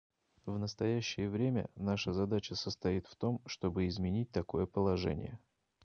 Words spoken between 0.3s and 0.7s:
В